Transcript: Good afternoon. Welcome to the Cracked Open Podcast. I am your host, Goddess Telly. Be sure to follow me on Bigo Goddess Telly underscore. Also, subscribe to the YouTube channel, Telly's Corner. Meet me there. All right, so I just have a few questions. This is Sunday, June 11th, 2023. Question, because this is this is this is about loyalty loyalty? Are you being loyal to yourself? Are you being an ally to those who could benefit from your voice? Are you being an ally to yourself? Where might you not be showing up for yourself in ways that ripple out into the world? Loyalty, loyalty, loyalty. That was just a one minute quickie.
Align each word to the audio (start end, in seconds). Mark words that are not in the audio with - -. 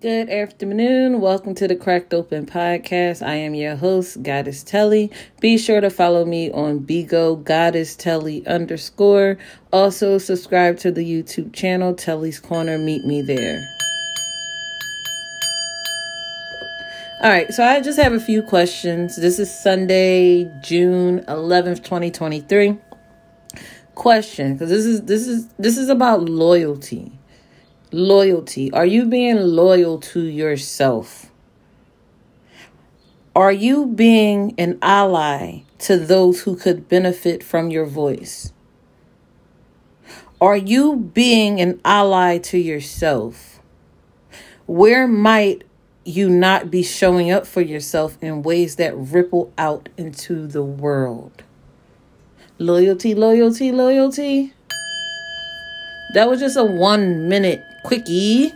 Good 0.00 0.28
afternoon. 0.28 1.20
Welcome 1.20 1.54
to 1.54 1.68
the 1.68 1.76
Cracked 1.76 2.12
Open 2.12 2.44
Podcast. 2.44 3.24
I 3.24 3.36
am 3.36 3.54
your 3.54 3.76
host, 3.76 4.22
Goddess 4.22 4.62
Telly. 4.62 5.10
Be 5.40 5.56
sure 5.56 5.80
to 5.80 5.88
follow 5.88 6.24
me 6.24 6.50
on 6.50 6.80
Bigo 6.80 7.42
Goddess 7.42 7.96
Telly 7.96 8.46
underscore. 8.46 9.38
Also, 9.72 10.18
subscribe 10.18 10.76
to 10.80 10.90
the 10.90 11.00
YouTube 11.00 11.54
channel, 11.54 11.94
Telly's 11.94 12.38
Corner. 12.38 12.76
Meet 12.76 13.06
me 13.06 13.22
there. 13.22 13.64
All 17.22 17.30
right, 17.30 17.50
so 17.54 17.64
I 17.64 17.80
just 17.80 17.98
have 17.98 18.12
a 18.12 18.20
few 18.20 18.42
questions. 18.42 19.16
This 19.16 19.38
is 19.38 19.56
Sunday, 19.56 20.52
June 20.62 21.20
11th, 21.20 21.84
2023. 21.84 22.76
Question, 23.94 24.54
because 24.54 24.68
this 24.68 24.84
is 24.84 25.02
this 25.02 25.26
is 25.26 25.46
this 25.58 25.78
is 25.78 25.88
about 25.88 26.28
loyalty 26.28 27.12
loyalty? 27.92 28.72
Are 28.72 28.86
you 28.86 29.06
being 29.06 29.36
loyal 29.36 29.98
to 29.98 30.20
yourself? 30.20 31.30
Are 33.34 33.52
you 33.52 33.86
being 33.86 34.54
an 34.56 34.78
ally 34.80 35.60
to 35.80 35.98
those 35.98 36.42
who 36.42 36.56
could 36.56 36.88
benefit 36.88 37.42
from 37.42 37.70
your 37.70 37.84
voice? 37.84 38.52
Are 40.40 40.56
you 40.56 40.96
being 40.96 41.60
an 41.60 41.80
ally 41.84 42.38
to 42.38 42.58
yourself? 42.58 43.60
Where 44.66 45.06
might 45.06 45.64
you 46.04 46.28
not 46.28 46.70
be 46.70 46.82
showing 46.82 47.30
up 47.30 47.46
for 47.46 47.60
yourself 47.60 48.16
in 48.20 48.42
ways 48.42 48.76
that 48.76 48.96
ripple 48.96 49.52
out 49.58 49.88
into 49.96 50.46
the 50.46 50.62
world? 50.62 51.42
Loyalty, 52.58 53.14
loyalty, 53.14 53.70
loyalty. 53.70 54.54
That 56.14 56.28
was 56.28 56.40
just 56.40 56.56
a 56.56 56.64
one 56.64 57.28
minute 57.28 57.62
quickie. 57.86 58.54